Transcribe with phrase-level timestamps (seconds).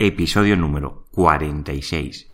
[0.00, 2.28] episodio número 46.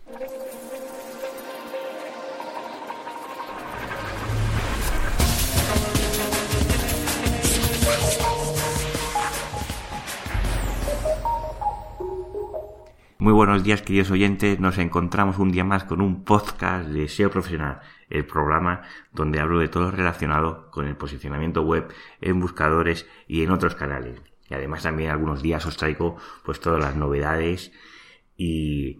[13.17, 14.59] Muy buenos días, queridos oyentes.
[14.59, 17.79] Nos encontramos un día más con un podcast de SEO Profesional,
[18.11, 21.91] el programa donde hablo de todo relacionado con el posicionamiento web
[22.21, 24.21] en buscadores y en otros canales.
[24.55, 27.71] Además también algunos días os traigo pues todas las novedades
[28.37, 28.97] y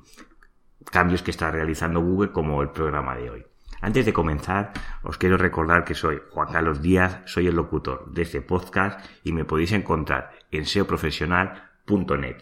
[0.91, 3.45] cambios que está realizando Google como el programa de hoy.
[3.81, 4.73] Antes de comenzar,
[5.03, 9.31] os quiero recordar que soy Juan Carlos Díaz, soy el locutor de este podcast y
[9.31, 12.37] me podéis encontrar en seoprofesional.net.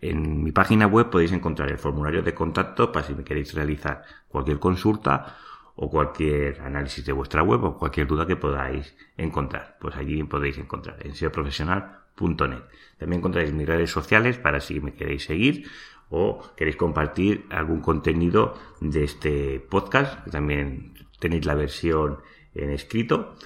[0.00, 4.02] En mi página web podéis encontrar el formulario de contacto para si me queréis realizar
[4.28, 5.36] cualquier consulta
[5.80, 9.76] o cualquier análisis de vuestra web o cualquier duda que podáis encontrar.
[9.80, 12.62] Pues allí podéis encontrar en seoprofesional.net.
[12.98, 15.68] También encontraréis mis redes sociales para si me queréis seguir
[16.10, 20.28] o queréis compartir algún contenido de este podcast.
[20.28, 22.18] También tenéis la versión
[22.54, 23.36] en escrito.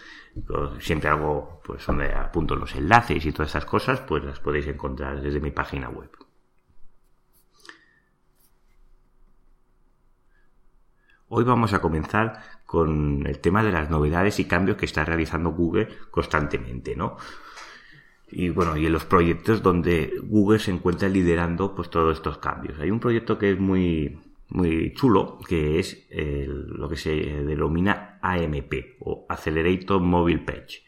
[0.81, 5.21] Siempre hago, pues, donde apunto los enlaces y todas esas cosas, pues las podéis encontrar
[5.21, 6.09] desde mi página web.
[11.34, 15.52] Hoy vamos a comenzar con el tema de las novedades y cambios que está realizando
[15.52, 17.16] Google constantemente, ¿no?
[18.30, 22.78] Y bueno, y en los proyectos donde Google se encuentra liderando pues todos estos cambios.
[22.80, 28.98] Hay un proyecto que es muy, muy chulo, que es lo que se denomina AMP
[29.00, 30.83] o Accelerator Mobile Page.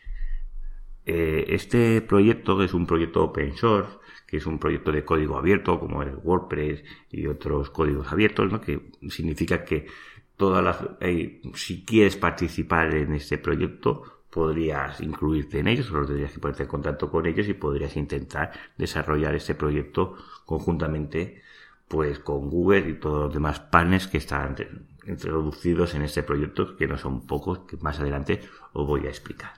[1.07, 5.79] Eh, este proyecto es un proyecto open source, que es un proyecto de código abierto,
[5.79, 8.61] como el WordPress y otros códigos abiertos, ¿no?
[8.61, 9.87] que significa que
[10.37, 16.33] todas las, eh, si quieres participar en este proyecto, podrías incluirte en ellos, solo tendrías
[16.33, 21.43] que ponerte en contacto con ellos y podrías intentar desarrollar este proyecto conjuntamente
[21.87, 24.57] pues con Google y todos los demás partners que están
[25.07, 28.41] introducidos en este proyecto, que no son pocos, que más adelante
[28.73, 29.53] os voy a explicar.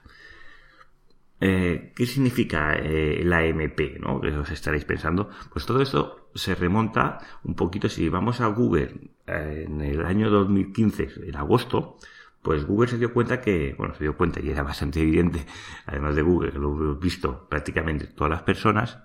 [1.41, 4.01] Eh, ¿Qué significa eh, la AMP?
[4.01, 4.21] ¿no?
[4.21, 5.31] Que os estaréis pensando.
[5.53, 7.89] Pues todo esto se remonta un poquito.
[7.89, 11.99] Si vamos a Google eh, en el año 2015, en agosto,
[12.43, 15.45] pues Google se dio cuenta que, bueno, se dio cuenta y era bastante evidente,
[15.85, 18.99] además de Google, que lo hemos visto prácticamente todas las personas,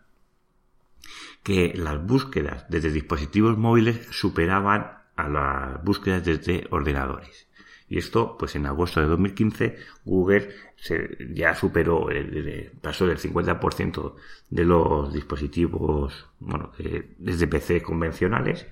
[1.43, 7.47] que las búsquedas desde dispositivos móviles superaban a las búsquedas desde ordenadores.
[7.91, 9.75] Y esto, pues en agosto de 2015,
[10.05, 10.47] Google
[11.33, 14.15] ya superó, el, pasó del 50%
[14.49, 16.71] de los dispositivos, bueno,
[17.17, 18.65] desde PC convencionales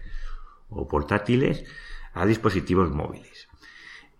[0.69, 1.65] o portátiles
[2.13, 3.49] a dispositivos móviles.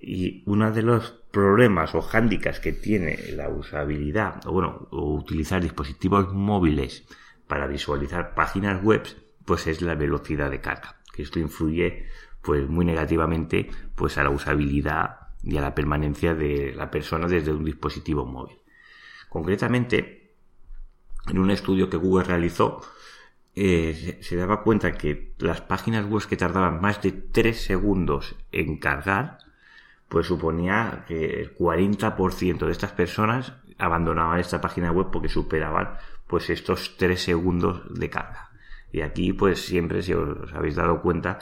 [0.01, 5.61] Y uno de los problemas o hándicaps que tiene la usabilidad, o bueno, o utilizar
[5.61, 7.05] dispositivos móviles
[7.47, 9.03] para visualizar páginas web,
[9.45, 10.99] pues es la velocidad de carga.
[11.13, 12.05] Que esto influye
[12.49, 17.51] pues muy negativamente pues a la usabilidad y a la permanencia de la persona desde
[17.51, 18.57] un dispositivo móvil.
[19.29, 20.31] Concretamente,
[21.27, 22.81] en un estudio que Google realizó,
[23.53, 28.79] eh, se, daba cuenta que las páginas web que tardaban más de 3 segundos en
[28.79, 29.37] cargar,
[30.07, 36.49] pues suponía que el 40% de estas personas abandonaban esta página web porque superaban pues
[36.49, 38.49] estos 3 segundos de carga.
[38.91, 41.37] Y aquí pues siempre, si os habéis dado cuenta,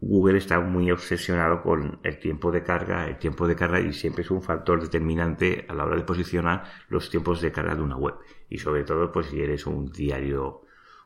[0.00, 4.22] Google está muy obsesionado con el tiempo de carga, el tiempo de carga y siempre
[4.22, 7.96] es un factor determinante a la hora de posicionar los tiempos de carga de una
[7.96, 8.14] web.
[8.48, 10.62] Y sobre todo, pues si eres un diario,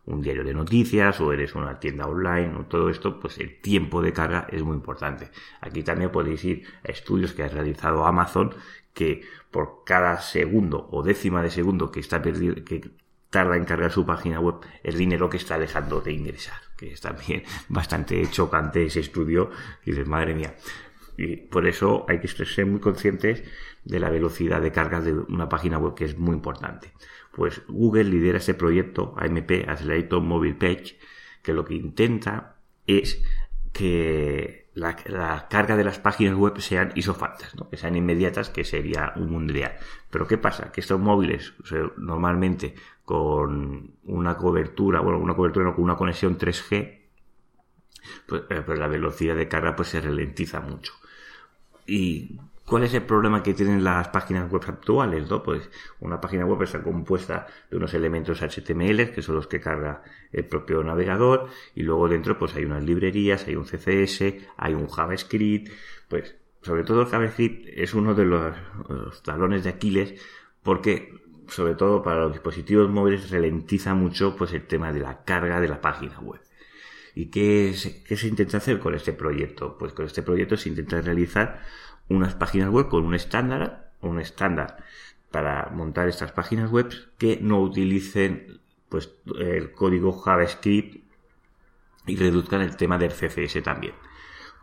[0.06, 4.00] un diario de noticias o eres una tienda online o todo esto, pues el tiempo
[4.00, 5.30] de carga es muy importante.
[5.60, 8.54] Aquí también podéis ir a estudios que ha realizado Amazon
[8.92, 12.92] que por cada segundo o décima de segundo que está perdido, que
[13.34, 17.00] tarda en cargar su página web el dinero que está dejando de ingresar, que es
[17.00, 19.50] también bastante chocante ese estudio
[19.84, 20.54] y dices, madre mía.
[21.16, 23.42] Y por eso hay que ser muy conscientes
[23.84, 26.92] de la velocidad de carga de una página web que es muy importante.
[27.32, 30.96] Pues Google lidera este proyecto AMP, Accelerator Mobile Page,
[31.42, 33.20] que lo que intenta es
[33.72, 37.68] que la, carga de las páginas web sean isofactas, ¿no?
[37.68, 39.76] que sean inmediatas, que sería un mundo ideal.
[40.10, 40.70] Pero ¿qué pasa?
[40.70, 41.54] Que estos móviles
[41.96, 47.00] normalmente con una cobertura, bueno, una cobertura con una conexión 3G,
[48.26, 50.92] pues, eh, la velocidad de carga pues se ralentiza mucho.
[51.86, 55.28] ¿Y cuál es el problema que tienen las páginas web actuales?
[55.28, 55.42] ¿no?
[55.42, 55.68] Pues
[56.00, 60.02] una página web está compuesta de unos elementos HTML, que son los que carga
[60.32, 64.88] el propio navegador, y luego dentro pues hay unas librerías, hay un CSS, hay un
[64.88, 65.70] JavaScript,
[66.08, 70.14] pues sobre todo el JavaScript es uno de los talones de Aquiles
[70.62, 75.60] porque sobre todo para los dispositivos móviles, ralentiza mucho pues el tema de la carga
[75.60, 76.40] de la página web.
[77.14, 77.74] ¿Y qué
[78.06, 79.78] qué se intenta hacer con este proyecto?
[79.78, 81.62] Pues con este proyecto se intenta realizar
[82.08, 84.84] unas páginas web con un estándar, un estándar
[85.30, 91.04] para montar estas páginas web que no utilicen pues el código JavaScript
[92.06, 93.94] y reduzcan el tema del CSS también.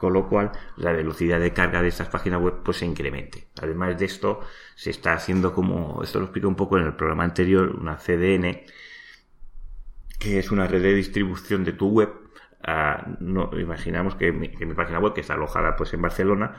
[0.01, 3.49] Con lo cual, la velocidad de carga de estas páginas web pues se incremente.
[3.61, 4.39] Además de esto,
[4.73, 8.63] se está haciendo como, esto lo explico un poco en el programa anterior, una CDN,
[10.17, 12.09] que es una red de distribución de tu web.
[12.63, 16.55] Ah, no, imaginamos que mi, que mi, página web, que está alojada pues en Barcelona,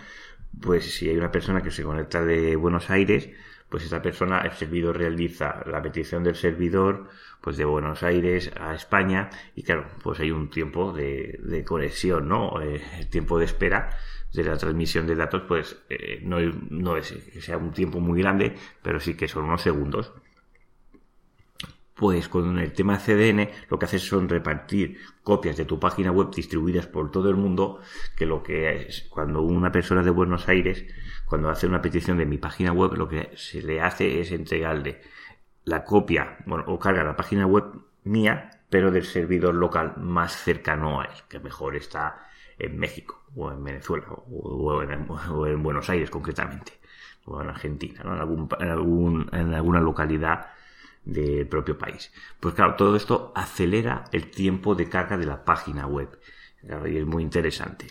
[0.61, 3.29] pues si hay una persona que se conecta de Buenos Aires,
[3.73, 7.09] pues esa persona, el servidor realiza la petición del servidor,
[7.41, 12.61] pues de Buenos Aires a España, y claro, pues hay un tiempo de, conexión, ¿no?
[12.61, 13.97] Eh, el tiempo de espera
[14.31, 18.55] de la transmisión de datos, pues eh, no es que sea un tiempo muy grande,
[18.83, 20.13] pero sí que son unos segundos
[22.03, 26.33] pues con el tema CDN lo que haces son repartir copias de tu página web
[26.35, 27.79] distribuidas por todo el mundo,
[28.17, 30.85] que lo que es cuando una persona de Buenos Aires,
[31.27, 35.01] cuando hace una petición de mi página web, lo que se le hace es entregarle
[35.63, 37.67] la copia, bueno, o carga la página web
[38.03, 42.27] mía, pero del servidor local más cercano a él, que mejor está
[42.59, 44.83] en México, o en Venezuela, o
[45.47, 46.73] en, Buenos Aires concretamente,
[47.27, 48.15] o en Argentina, ¿no?
[48.15, 50.49] en, algún, en, algún, en alguna localidad
[51.05, 52.13] del propio país.
[52.41, 56.19] Pues claro, todo esto acelera el tiempo de carga de la página web.
[56.87, 57.87] y es muy interesante.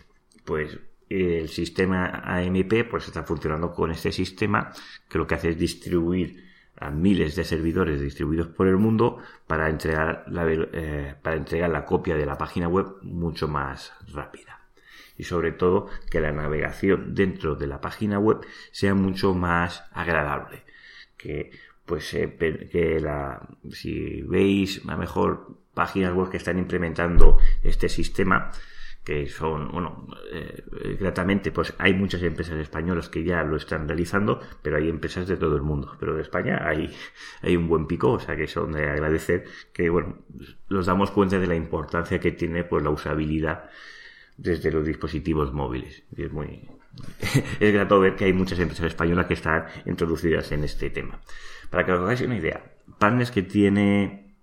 [0.46, 0.78] Pues
[1.10, 4.72] el sistema AMP pues está funcionando con este sistema
[5.10, 9.69] que lo que hace es distribuir a miles de servidores distribuidos por el mundo para
[9.69, 14.62] entregar la, eh, para entregar la copia de la página web mucho más rápida
[15.18, 18.40] y sobre todo que la navegación dentro de la página web
[18.72, 20.63] sea mucho más agradable
[21.18, 21.52] que
[21.91, 28.49] pues eh, que la, si veis a mejor páginas web que están implementando este sistema,
[29.03, 34.39] que son, bueno, eh, gratamente, pues hay muchas empresas españolas que ya lo están realizando,
[34.61, 35.97] pero hay empresas de todo el mundo.
[35.99, 36.95] Pero de España hay,
[37.41, 39.43] hay un buen pico, o sea que son de agradecer
[39.73, 40.19] que, bueno,
[40.69, 43.69] nos damos cuenta de la importancia que tiene pues la usabilidad
[44.38, 46.03] desde los dispositivos móviles.
[46.15, 46.69] Y es muy,
[47.59, 51.19] es grato ver que hay muchas empresas españolas que están introducidas en este tema.
[51.71, 52.63] Para que os hagáis una idea,
[53.00, 54.35] partners que tiene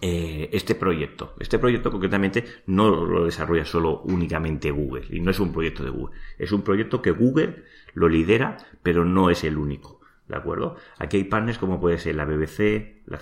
[0.00, 1.34] eh, este proyecto.
[1.38, 5.90] Este proyecto concretamente no lo desarrolla solo únicamente Google y no es un proyecto de
[5.90, 6.16] Google.
[6.38, 7.64] Es un proyecto que Google
[7.94, 10.00] lo lidera, pero no es el único.
[10.28, 10.76] ¿De acuerdo?
[10.98, 13.20] Aquí hay partners como puede ser la BBC, la,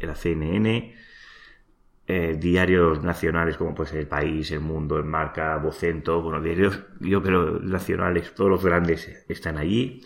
[0.00, 0.94] la CNN,
[2.06, 6.80] eh, diarios nacionales como puede ser El País, El Mundo, El Marca, Vocento, bueno, diarios
[7.00, 10.02] yo creo nacionales, todos los grandes están allí.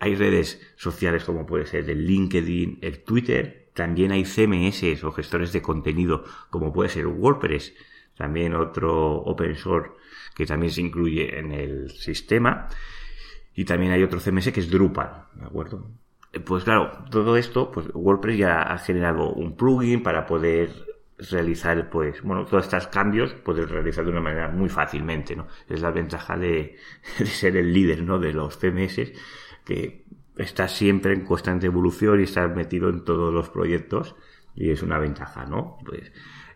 [0.00, 5.52] Hay redes sociales como puede ser el LinkedIn, el Twitter, también hay CMS o gestores
[5.52, 7.74] de contenido como puede ser WordPress,
[8.16, 9.90] también otro open source
[10.34, 12.68] que también se incluye en el sistema
[13.54, 15.90] y también hay otro CMS que es Drupal, ¿de acuerdo?
[16.46, 20.70] Pues claro, todo esto, pues WordPress ya ha generado un plugin para poder
[21.30, 25.46] realizar, pues, bueno, todos estos cambios, poder realizar de una manera muy fácilmente, ¿no?
[25.68, 26.76] Es la ventaja de,
[27.18, 28.18] de ser el líder, ¿no?
[28.18, 29.12] De los CMS
[29.70, 30.04] que
[30.36, 34.16] está siempre en constante evolución y está metido en todos los proyectos
[34.56, 35.78] y es una ventaja, ¿no?
[35.84, 36.10] Pues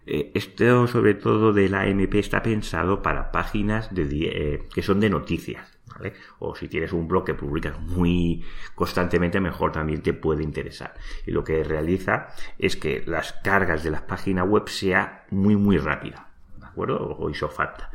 [0.05, 4.99] eh, esto sobre todo de la MP está pensado para páginas de, eh, que son
[4.99, 6.15] de noticias, ¿vale?
[6.41, 8.43] O si tienes un blog que publicas muy
[8.75, 10.95] constantemente, mejor también te puede interesar.
[11.25, 15.79] Y lo que realiza es que las cargas de la página web sea muy muy
[15.79, 17.17] rápida, ¿de acuerdo?
[17.17, 17.93] O hizo falta.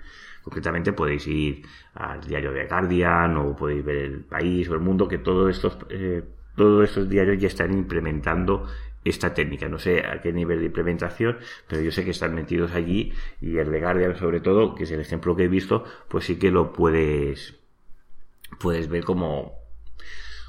[0.49, 1.61] Concretamente podéis ir
[1.93, 5.77] al diario de Guardian o podéis ver el país o el mundo, que todos estos,
[5.91, 6.23] eh,
[6.55, 8.65] todos estos diarios ya están implementando
[9.05, 9.69] esta técnica.
[9.69, 11.37] No sé a qué nivel de implementación,
[11.67, 14.91] pero yo sé que están metidos allí y el de Guardian sobre todo, que es
[14.91, 17.59] el ejemplo que he visto, pues sí que lo puedes,
[18.59, 19.53] puedes ver como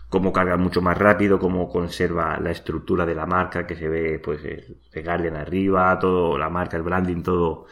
[0.09, 4.19] cómo carga mucho más rápido, cómo conserva la estructura de la marca, que se ve
[4.19, 7.67] pues el de Guardian arriba, todo, la marca, el branding, todo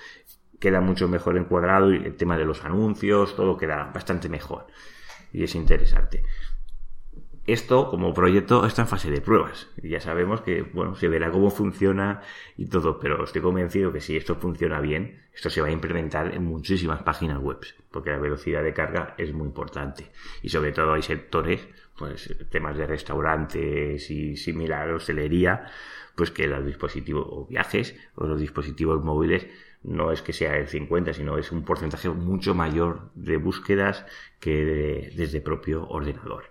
[0.58, 4.66] queda mucho mejor encuadrado y el tema de los anuncios, todo queda bastante mejor.
[5.32, 6.24] Y es interesante.
[7.48, 9.68] Esto, como proyecto, está en fase de pruebas.
[9.82, 12.20] Y ya sabemos que, bueno, se verá cómo funciona
[12.58, 16.34] y todo, pero estoy convencido que si esto funciona bien, esto se va a implementar
[16.34, 17.58] en muchísimas páginas web,
[17.90, 20.10] porque la velocidad de carga es muy importante.
[20.42, 25.70] Y sobre todo hay sectores, pues, temas de restaurantes y similar, hostelería,
[26.14, 29.46] pues que los dispositivos o viajes o los dispositivos móviles
[29.82, 34.04] no es que sea el 50, sino es un porcentaje mucho mayor de búsquedas
[34.40, 36.50] que desde propio ordenador.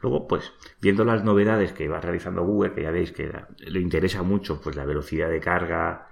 [0.00, 4.22] Luego, pues, viendo las novedades que va realizando Google, que ya veis que le interesa
[4.22, 6.08] mucho, pues la velocidad de carga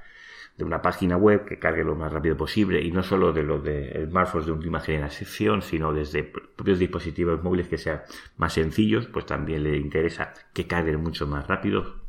[0.57, 3.62] de una página web que cargue lo más rápido posible y no solo de los
[3.62, 8.03] de smartphones de última generación, sino desde propios dispositivos móviles que sean
[8.38, 12.05] más sencillos, pues también le interesa que carguen mucho más rápido.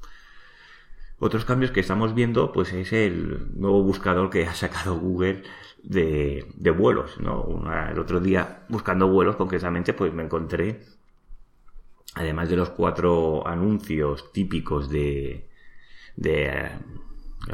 [1.20, 5.44] Otros cambios que estamos viendo, pues es el nuevo buscador que ha sacado Google
[5.84, 6.46] de,
[6.78, 7.64] vuelos, ¿no?
[7.90, 10.82] el otro día buscando vuelos concretamente, pues me encontré,
[12.14, 15.50] además de los cuatro anuncios típicos de,
[16.16, 16.70] de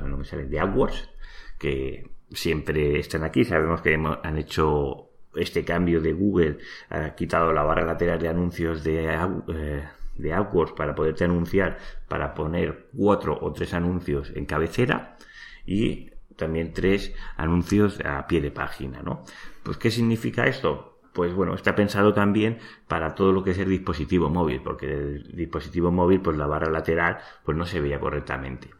[0.02, 1.10] no me sale, de AdWords,
[1.58, 3.46] que siempre están aquí.
[3.46, 6.58] Sabemos que han hecho este cambio de Google,
[6.90, 9.06] ha quitado la barra lateral de anuncios de,
[9.48, 9.84] eh,
[10.16, 11.78] de AdWords para poderte anunciar,
[12.08, 15.18] para poner cuatro o tres anuncios en cabecera
[15.66, 19.24] y también tres anuncios a pie de página, ¿no?
[19.64, 21.00] Pues, ¿qué significa esto?
[21.14, 25.36] Pues bueno, está pensado también para todo lo que es el dispositivo móvil, porque el
[25.36, 28.72] dispositivo móvil, pues la barra lateral, pues no se veía correctamente.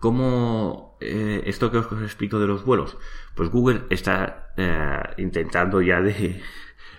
[0.00, 2.96] ¿Cómo eh, esto que os explico de los vuelos?
[3.34, 6.40] Pues Google está eh, intentando ya de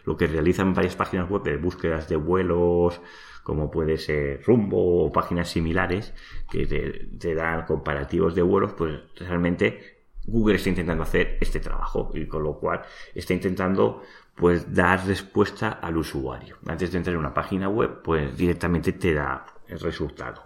[0.08, 3.02] lo que realizan varias páginas web de búsquedas de vuelos,
[3.44, 6.14] como puede ser Rumbo o páginas similares
[6.50, 12.26] que te, dan comparativos de vuelos, pues realmente Google está intentando hacer este trabajo y
[12.26, 12.84] con lo cual
[13.14, 14.02] está intentando
[14.34, 16.56] pues dar respuesta al usuario.
[16.66, 20.46] Antes de entrar en una página web, pues directamente te da el resultado.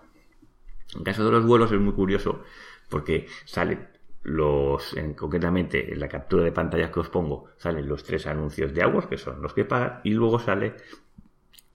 [0.95, 2.41] En caso de los vuelos es muy curioso
[2.89, 3.90] porque salen
[4.23, 8.83] los, concretamente en la captura de pantalla que os pongo, salen los tres anuncios de
[8.83, 10.75] aguas, que son los que pagan, y luego sale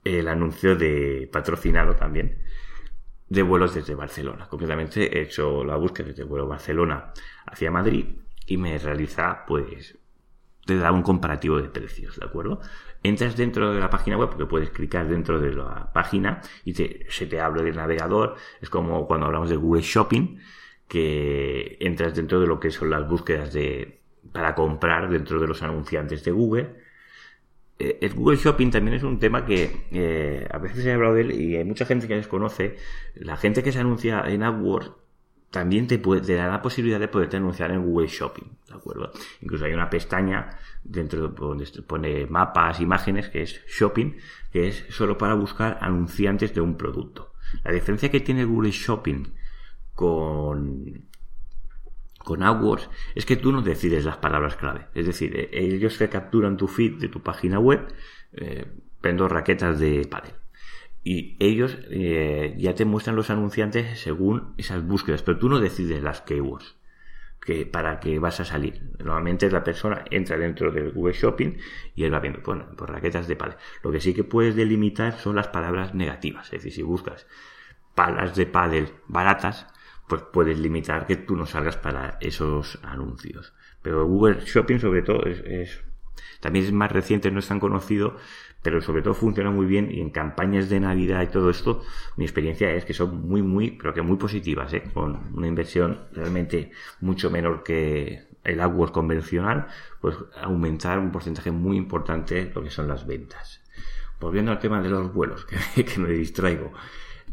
[0.03, 2.41] el anuncio de patrocinado también
[3.29, 4.47] de vuelos desde Barcelona.
[4.47, 7.11] Concretamente he hecho la búsqueda desde vuelo Barcelona
[7.45, 8.05] hacia Madrid
[8.45, 9.97] y me realiza pues
[10.65, 12.59] te da un comparativo de precios, ¿de acuerdo?
[13.01, 17.25] Entras dentro de la página web porque puedes clicar dentro de la página y se
[17.25, 18.35] te abre el navegador.
[18.61, 20.39] Es como cuando hablamos de Google Shopping,
[20.87, 23.99] que entras dentro de lo que son las búsquedas de,
[24.31, 26.75] para comprar dentro de los anunciantes de Google.
[27.79, 31.21] Eh, el Google Shopping también es un tema que eh, a veces he hablado de
[31.21, 32.77] él y hay mucha gente que desconoce.
[33.15, 34.91] La gente que se anuncia en AdWords
[35.51, 39.11] también te, puede, te da la posibilidad de poderte anunciar en Google Shopping, ¿de acuerdo?
[39.41, 40.49] Incluso hay una pestaña
[40.83, 44.17] dentro donde pone mapas, imágenes, que es Shopping,
[44.51, 47.33] que es solo para buscar anunciantes de un producto.
[47.63, 49.23] La diferencia que tiene Google Shopping
[49.97, 51.07] con,
[52.19, 54.87] con AdWords es que tú no decides las palabras clave.
[54.93, 57.87] Es decir, eh, ellos te capturan tu feed de tu página web,
[58.33, 58.65] eh,
[59.01, 60.35] vendo raquetas de pádel
[61.03, 66.03] y ellos eh, ya te muestran los anunciantes según esas búsquedas, pero tú no decides
[66.03, 66.75] las keywords
[67.39, 68.91] que para que vas a salir.
[68.99, 71.59] Normalmente la persona entra dentro del Google Shopping
[71.95, 73.55] y él va viendo, bueno, por raquetas de pádel.
[73.83, 77.25] Lo que sí que puedes delimitar son las palabras negativas, es decir, si buscas
[77.95, 79.65] palas de pádel baratas,
[80.07, 83.53] pues puedes limitar que tú no salgas para esos anuncios.
[83.81, 85.83] Pero Google Shopping sobre todo es
[86.39, 88.15] también es más reciente, no es tan conocido,
[88.61, 91.83] pero sobre todo funciona muy bien y en campañas de Navidad y todo esto,
[92.15, 94.83] mi experiencia es que son muy, muy, pero que muy positivas, ¿eh?
[94.93, 96.71] con una inversión realmente
[97.01, 99.67] mucho menor que el AdWords convencional,
[99.99, 103.61] pues aumentar un porcentaje muy importante lo que son las ventas.
[104.19, 105.45] Volviendo al tema de los vuelos,
[105.75, 106.71] que, me distraigo,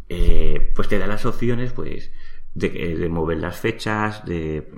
[0.08, 2.12] eh, pues te da las opciones, pues,
[2.54, 4.68] de, de mover las fechas, de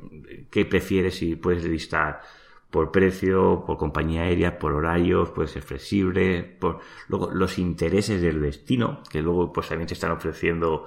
[0.51, 2.23] qué prefieres si puedes listar
[2.71, 8.41] por precio, por compañía aérea, por horarios, puede ser flexible, por luego los intereses del
[8.41, 10.87] destino, que luego pues también te están ofreciendo,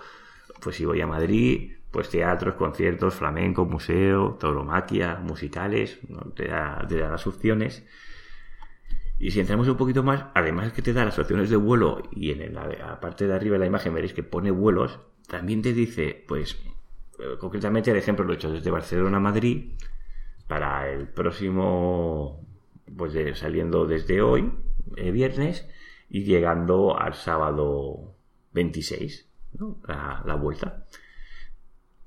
[0.61, 5.99] pues si voy a Madrid, pues teatros, conciertos, flamenco, museo, tauromaquia, musicales,
[6.35, 7.85] te, da, te da las opciones.
[9.17, 12.31] Y si entramos un poquito más, además que te da las opciones de vuelo y
[12.31, 16.23] en la parte de arriba de la imagen veréis que pone vuelos, también te dice,
[16.27, 16.73] pues, eh,
[17.39, 19.73] concretamente el ejemplo lo he hecho desde Barcelona a Madrid,
[20.47, 22.45] para el próximo,
[22.97, 24.51] pues saliendo desde hoy,
[24.95, 25.67] eh, viernes,
[26.09, 28.15] y llegando al sábado
[28.53, 29.79] 26, ¿no?
[29.87, 30.85] la, la vuelta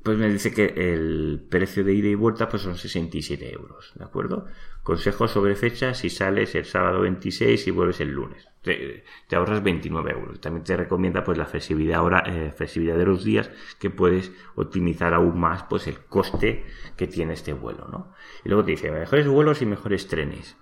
[0.02, 4.04] pues me dice que el precio de ida y vuelta pues son 67 euros, ¿de
[4.04, 4.46] acuerdo?
[4.82, 8.48] Consejos sobre fechas, si sales el sábado 26 y vuelves el lunes.
[8.62, 10.40] Te, ahorras 29 euros.
[10.40, 15.14] También te recomienda pues la flexibilidad, ahora, eh, flexibilidad de los días que puedes optimizar
[15.14, 16.64] aún más pues el coste
[16.96, 18.12] que tiene este vuelo, ¿no?
[18.44, 20.56] Y luego te dice mejores vuelos y mejores trenes.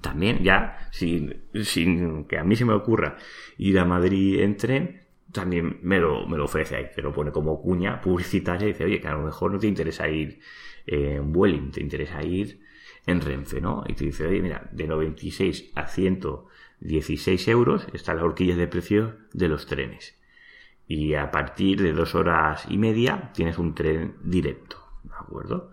[0.00, 3.18] También ya, sin, sin que a mí se me ocurra
[3.58, 5.01] ir a Madrid en tren,
[5.32, 8.84] también me lo, me lo ofrece ahí, te lo pone como cuña publicitaria y dice,
[8.84, 10.40] oye, que a lo mejor no te interesa ir
[10.86, 12.60] en Vueling, te interesa ir
[13.06, 13.84] en Renfe, ¿no?
[13.86, 16.20] Y te dice, oye, mira, de 96 a 100
[16.80, 20.18] 16 euros está la horquilla de precio de los trenes.
[20.86, 25.72] Y a partir de dos horas y media tienes un tren directo, ¿de acuerdo?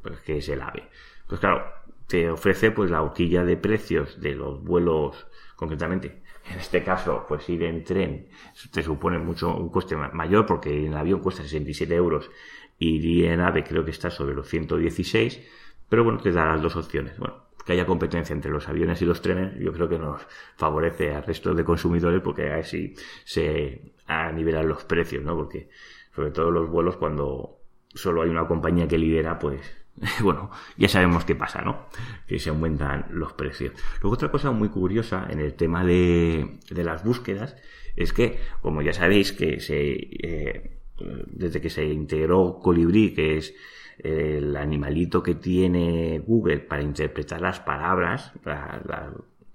[0.00, 0.88] Pues que es el AVE.
[1.26, 1.64] Pues claro,
[2.06, 5.26] te ofrece pues la horquilla de precios de los vuelos,
[5.56, 6.22] concretamente.
[6.50, 8.28] En este caso, pues ir en tren
[8.72, 12.30] te supone mucho un coste mayor porque en avión cuesta 67 euros
[12.78, 15.40] y en AVE creo que está sobre los 116,
[15.88, 17.18] pero bueno, te da las dos opciones.
[17.18, 20.22] Bueno, que haya competencia entre los aviones y los trenes, yo creo que nos
[20.56, 23.92] favorece al resto de consumidores porque así se
[24.34, 25.36] nivelan los precios, ¿no?
[25.36, 25.68] Porque
[26.14, 27.58] sobre todo los vuelos cuando
[27.94, 29.60] solo hay una compañía que lidera, pues
[30.20, 31.86] bueno, ya sabemos qué pasa, ¿no?
[32.26, 33.72] Que se aumentan los precios.
[34.00, 37.56] Luego otra cosa muy curiosa en el tema de, las búsquedas
[37.96, 40.78] es que, como ya sabéis, que se eh,
[41.26, 43.54] desde que se integró Colibri, que es
[43.98, 48.32] el animalito que tiene Google para interpretar las palabras,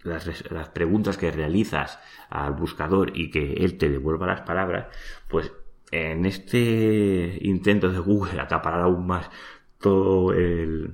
[0.03, 4.87] las, las, preguntas que realizas al buscador y que él te devuelva las palabras,
[5.29, 5.51] pues
[5.91, 9.29] en este intento de Google acaparar aún más
[9.83, 10.93] todo el,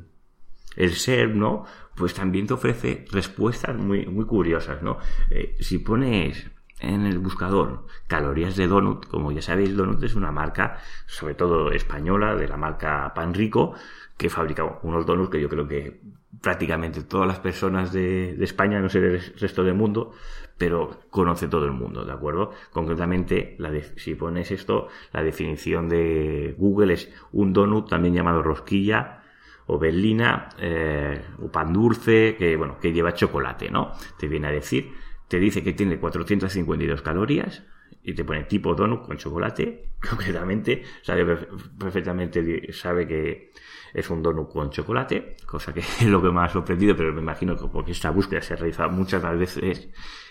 [0.76, 1.64] el ser, ¿no?
[1.96, 4.98] Pues también te ofrece respuestas muy, muy curiosas, ¿no?
[5.30, 10.32] Eh, si pones en el buscador calorías de donut, como ya sabéis, donut es una
[10.32, 13.76] marca, sobre todo española, de la marca Pan Rico,
[14.20, 16.02] que fabrica unos donuts que yo creo que
[16.42, 20.12] prácticamente todas las personas de, España, no sé del resto del mundo,
[20.58, 22.52] pero conoce todo el mundo, ¿de acuerdo?
[22.74, 29.24] Concretamente, la si pones esto, la definición de Google es un donut también llamado rosquilla
[29.68, 33.94] o berlina eh, o pan dulce que, bueno, que lleva chocolate, ¿no?
[34.18, 34.92] Te viene a decir
[35.30, 37.64] te dice que tiene 452 calorías
[38.10, 41.38] y te pone tipo donut con chocolate, concretamente, sabe
[41.78, 43.52] perfectamente, sabe que
[43.94, 47.22] es un donut con chocolate, cosa que es lo que me ha sorprendido, pero me
[47.22, 49.90] imagino que porque esta búsqueda se ha realizado muchas veces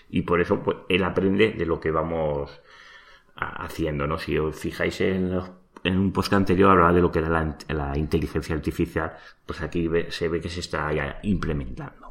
[0.09, 2.61] y por eso pues, él aprende de lo que vamos
[3.35, 4.17] haciendo, ¿no?
[4.17, 5.39] Si os fijáis en
[5.81, 9.89] en un post anterior hablaba de lo que era la, la inteligencia artificial, pues aquí
[10.09, 12.08] se ve que se está ya implementando.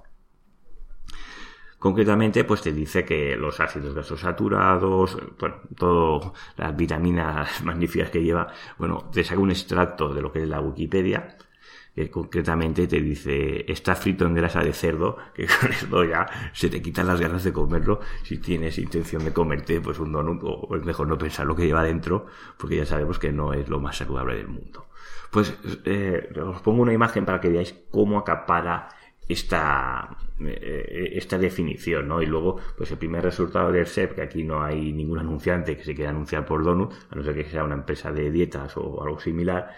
[1.78, 8.22] Concretamente, pues te dice que los ácidos grasos saturados, bueno, todo las vitaminas magníficas que
[8.22, 11.36] lleva, bueno, te saca un extracto de lo que es la Wikipedia,
[11.94, 16.68] que concretamente te dice está frito en grasa de cerdo, que con esto ya se
[16.68, 20.76] te quitan las ganas de comerlo si tienes intención de comerte pues un donut o
[20.76, 23.78] es mejor no pensar lo que lleva dentro porque ya sabemos que no es lo
[23.78, 24.86] más saludable del mundo.
[25.30, 28.88] Pues eh, os pongo una imagen para que veáis cómo acapara
[29.28, 32.22] esta, esta definición, ¿no?
[32.22, 35.84] Y luego, pues el primer resultado del SEP, que aquí no hay ningún anunciante que
[35.84, 39.02] se quiera anunciar por Donut, a no ser que sea una empresa de dietas o
[39.02, 39.70] algo similar,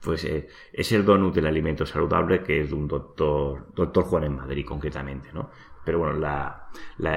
[0.00, 4.24] pues eh, es el Donut del alimento saludable, que es de un doctor, doctor Juan
[4.24, 5.50] en Madrid, concretamente, ¿no?
[5.84, 6.68] Pero bueno, la,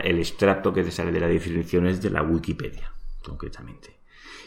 [0.03, 2.91] el extracto que te sale de la definición es de la Wikipedia,
[3.23, 3.97] concretamente.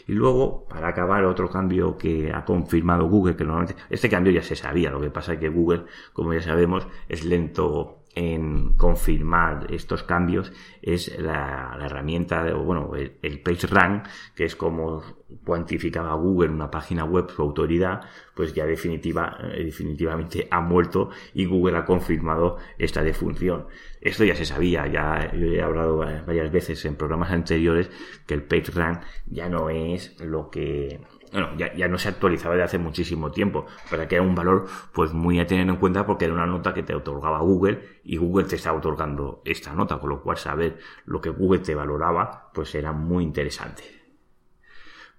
[0.07, 4.43] Y luego, para acabar, otro cambio que ha confirmado Google, que normalmente, este cambio ya
[4.43, 9.67] se sabía, lo que pasa es que Google, como ya sabemos, es lento en confirmar
[9.71, 15.01] estos cambios es la, herramienta, o bueno, el, el PageRank, que es como
[15.45, 18.01] cuantificaba Google en una página web su autoridad,
[18.35, 23.67] pues ya definitiva, eh, definitivamente ha muerto y Google ha confirmado esta defunción.
[24.01, 27.89] Esto ya se sabía, ya yo he hablado varias veces en programas anteriores
[28.25, 30.99] que el PageRank ya no es lo que
[31.31, 34.67] bueno, ya, ya, no se actualizaba de hace muchísimo tiempo, pero que era un valor
[34.93, 38.17] pues muy a tener en cuenta porque era una nota que te otorgaba Google y
[38.17, 42.51] Google te estaba otorgando esta nota, con lo cual saber lo que Google te valoraba
[42.53, 44.00] pues era muy interesante.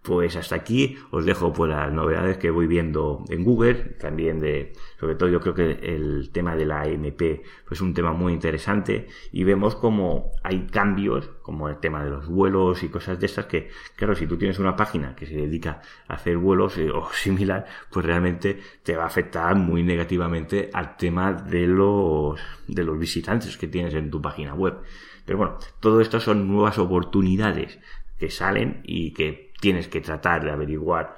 [0.03, 4.73] Pues hasta aquí os dejo pues las novedades que voy viendo en Google, también de,
[4.99, 8.33] sobre todo yo creo que el tema de la AMP pues es un tema muy
[8.33, 13.27] interesante y vemos como hay cambios, como el tema de los vuelos y cosas de
[13.27, 16.91] estas que, claro, si tú tienes una página que se dedica a hacer vuelos eh,
[16.95, 22.83] o similar, pues realmente te va a afectar muy negativamente al tema de los, de
[22.83, 24.79] los visitantes que tienes en tu página web.
[25.25, 27.79] Pero bueno, todo esto son nuevas oportunidades
[28.19, 31.17] que salen y que tienes que tratar de averiguar,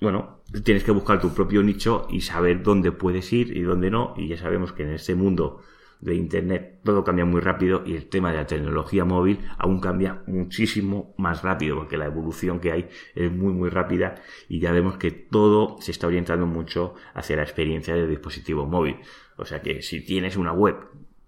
[0.00, 4.14] bueno, tienes que buscar tu propio nicho y saber dónde puedes ir y dónde no.
[4.16, 5.60] Y ya sabemos que en este mundo
[6.00, 10.22] de Internet todo cambia muy rápido y el tema de la tecnología móvil aún cambia
[10.26, 14.14] muchísimo más rápido porque la evolución que hay es muy muy rápida
[14.48, 18.96] y ya vemos que todo se está orientando mucho hacia la experiencia del dispositivo móvil.
[19.36, 20.76] O sea que si tienes una web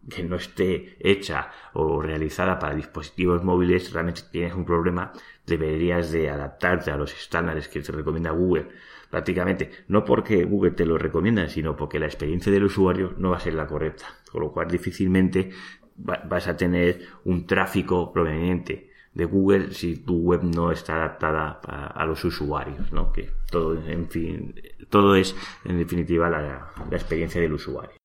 [0.09, 5.13] que no esté hecha o realizada para dispositivos móviles, realmente tienes un problema,
[5.47, 8.69] deberías de adaptarte a los estándares que te recomienda Google.
[9.11, 13.39] Prácticamente, no porque Google te lo recomienda, sino porque la experiencia del usuario no va
[13.39, 14.07] a ser la correcta.
[14.31, 15.51] Con lo cual, difícilmente
[15.97, 22.07] vas a tener un tráfico proveniente de Google si tu web no está adaptada a,
[22.07, 23.13] los usuarios, ¿no?
[23.13, 24.55] Que todo, en fin,
[24.89, 25.35] todo es,
[25.65, 28.00] en definitiva, la experiencia del usuario.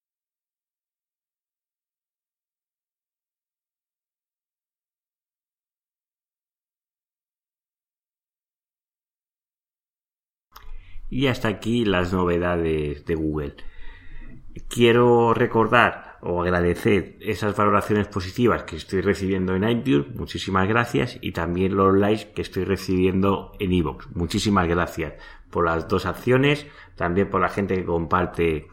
[11.09, 13.55] Y hasta aquí las novedades de Google.
[14.69, 21.33] Quiero recordar o agradecer esas valoraciones positivas que estoy recibiendo en iTunes, muchísimas gracias, y
[21.33, 25.13] también los likes que estoy recibiendo en iVoox, muchísimas gracias
[25.51, 26.65] por las dos acciones,
[26.95, 28.67] también por la gente que comparte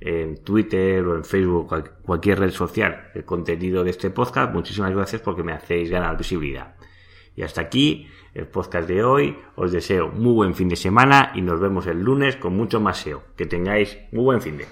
[0.00, 5.22] en Twitter o en Facebook, cualquier red social, el contenido de este podcast, muchísimas gracias
[5.22, 6.75] porque me hacéis ganar visibilidad.
[7.36, 9.36] Y hasta aquí el podcast de hoy.
[9.54, 12.98] Os deseo muy buen fin de semana y nos vemos el lunes con mucho más
[12.98, 13.22] SEO.
[13.36, 14.64] Que tengáis muy buen fin de